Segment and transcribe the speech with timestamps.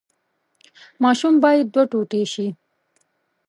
[1.03, 2.47] ماشوم باید دوه ټوټې شي.